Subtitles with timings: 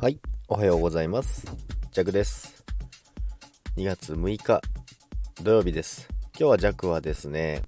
[0.00, 1.44] はい、おはようございます。
[1.90, 2.64] ジャクです。
[3.76, 4.62] 2月6日
[5.42, 6.08] 土曜日です。
[6.38, 7.62] 今日はジャクはですね、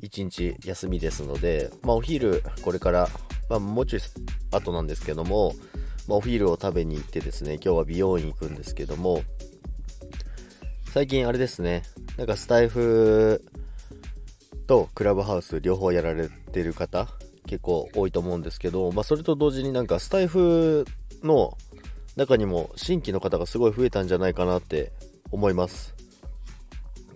[0.00, 3.08] 1日休みですので、まあ、お昼これから、
[3.50, 4.00] まあ、もうちょい
[4.52, 5.54] 後なんですけども、
[6.06, 9.24] まあ、お昼を食べに行ってですね、今日は美容院行くんですけども、
[10.92, 11.82] 最近あれですね、
[12.16, 13.44] なんかスタイフ
[14.68, 17.08] とクラブハウス両方やられてる方
[17.48, 20.86] 結構多いと思うんですけど、まあ、それと同時になんかスタイフ
[21.24, 21.56] の
[22.16, 24.92] 中にも新規の方がすごい増えたんじゃないかなって
[25.30, 25.94] 思います。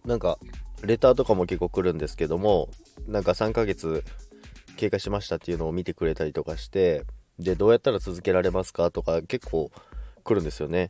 [0.04, 0.38] なんか、
[0.82, 2.68] レターとかも結構来るんですけども、
[3.06, 4.04] なんか3ヶ月
[4.76, 7.04] 経過しましたっていうのを見てくれたりとかして、
[7.38, 9.70] で、どうやったら続けられますかとか結構
[10.24, 10.88] 来るんですよね。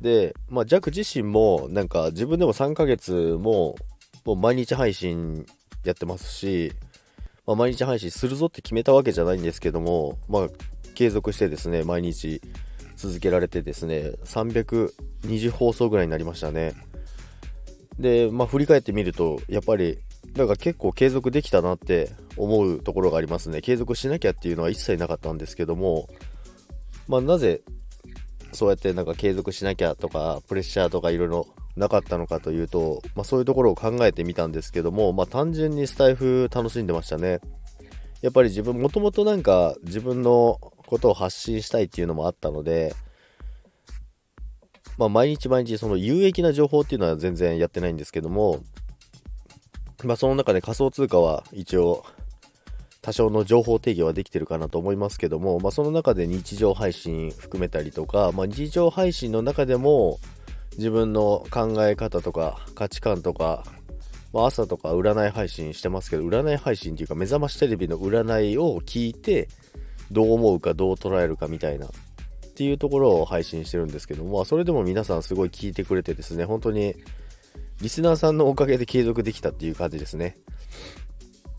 [0.00, 3.74] で、まあ、ジャック自身も、なんか自分でも3ヶ月も、
[4.24, 5.44] もう毎日配信
[5.84, 6.72] やってますし、
[7.46, 10.48] まあ、毎日配信するぞって決めたわけじゃないんですけども、まあ、
[10.94, 12.40] 継続してですね、毎日
[13.04, 16.74] 続けられてですね、320放送ぐらいになりましたね。
[17.98, 19.98] で、まあ、振り返ってみると、やっぱり、
[20.34, 23.60] なんか結構継続できたなって思うところがありますね。
[23.60, 26.08] 継続しなきゃっていうのは一切なかったんですけども、
[27.06, 27.60] まあ、なぜ、
[28.52, 37.40] そうやってなんか継続しなきゃとか、プレッシャーとかいろいろなかったのかというと、まあ、そういうところを考えてみたんですけども、まあ、単純にスタイフ楽しんでましたね。
[38.22, 42.94] やっぱり自分、もともとなんか自分のことを発信したいっていうのもあったので、
[44.98, 48.60] まあ、毎日毎日その有益な情報っていうのは全然やってないんですけども、
[50.04, 52.04] まあ、その中で仮想通貨は一応
[53.02, 60.18] 多少の情報提供はできてるかなと思いますけども、まあ、その中で日常配信含めたりとか、まあ、日常配信の中でも
[60.78, 63.64] 自分の考え方とか価値観とか、
[64.32, 69.48] まあ、朝とか占い配信してますけど占い配信っていうか目覚ましテレビの占いを聞いて
[70.14, 71.90] どう思うかどう捉えるかみたいなっ
[72.54, 76.94] ていうところを配信してるんですけども、それでも皆さんすごい聞いてくれてですね、本当に
[77.82, 80.36] リスナーさんのおかげで継続できたっていう感じですね。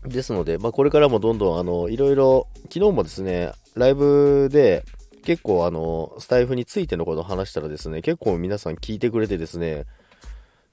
[0.08, 4.84] ですので、まあ、これからもどんどんあのいろいろ昨日もですねライブで
[5.24, 9.84] 結構あのスタイフについてのことを話したらですね結構皆さん聞いてくれてですね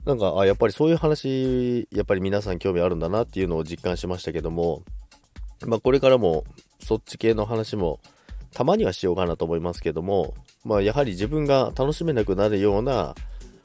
[0.05, 4.83] なんかあやっぱりそういう話やっぱり皆さん興味あるんだなっていうのを実感しましたけども
[5.65, 6.43] まあ、これからも
[6.79, 7.99] そっち系の話も
[8.53, 13.15] たまにはしようかなと思いますけども、まあ、やはり自分が楽しめなくなるような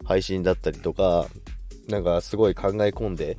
[0.04, 1.26] 配信だったりとか、
[1.88, 3.36] なんかすごい考え込んで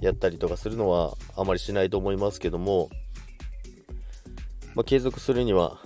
[0.00, 2.88] やったりとかするのはあまりしないと思いますけども、
[4.74, 5.80] まあ、継続するには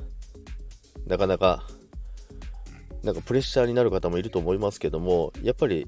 [1.07, 1.65] なかなか
[3.03, 5.87] なんかプレッシャーになる方もいると思いますけども、やっぱり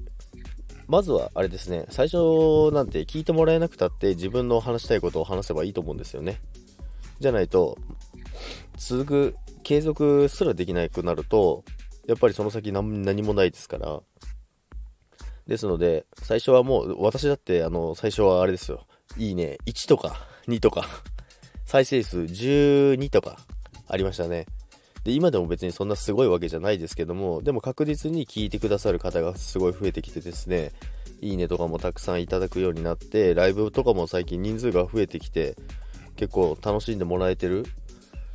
[0.87, 6.41] まずはあれですね、最初なんて聞いてもらえなくたって自分の話したいことを話せばいいと思うんですよね。
[7.19, 7.77] じゃないと、
[8.77, 11.63] 続く、継続すらできなくなると、
[12.07, 14.01] やっぱりその先何もないですから。
[15.47, 18.85] ですので、最初はもう、私だって、あの、最初はあれですよ。
[19.17, 20.85] いいね、1とか2とか、
[21.65, 23.37] 再生数12とか
[23.87, 24.45] ありましたね。
[25.03, 30.71] で、今でも別にそんなすごいわけじゃないですけども、でも確実に聞いてくださる方がすごい増えてきてですね、
[31.21, 35.55] いいねとかもたくさんいただくようになって、ライブとかも最近人数が増えてきて、
[36.15, 37.65] 結構楽しんでもらえてる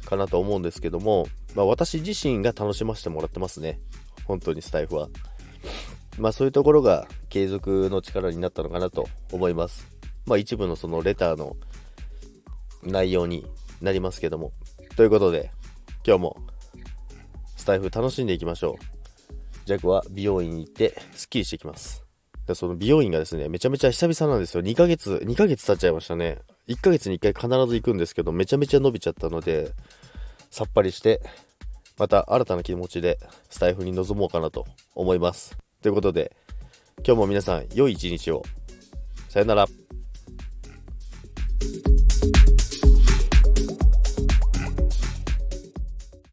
[0.04, 3.80] かなと思うんですけども、まあ、私自身が楽しませてもらってますね。
[4.24, 5.08] 本当にスタイフは。
[6.18, 9.86] まあそういうところが継続の力になったのかなと思います。
[10.26, 11.56] まあ一部のそのレターの
[12.82, 13.46] 内容に
[13.80, 14.52] なりますけども。
[14.96, 15.50] ということで、
[16.04, 16.47] 今日も
[17.68, 19.66] タイフ楽しんでいきましょう。
[19.66, 22.02] ジャックは美容院に行ってスッキリしてきます。
[22.46, 24.62] でその美容院がですね、めちゃめちゃ久々なんですよ。
[24.62, 26.38] 2ヶ月、2ヶ月経っちゃいましたね。
[26.68, 29.72] 1ヶ月に1回必ず行くんですけど、めちゃめちゃ伸びちゃったので、
[30.50, 31.20] さっぱりして、
[31.98, 33.18] また新たな気持ちで
[33.50, 34.64] スタイフに臨もうかなと
[34.94, 35.58] 思います。
[35.82, 36.34] ということで、
[37.06, 38.42] 今日も皆さん良い一日を。
[39.28, 39.66] さよなら。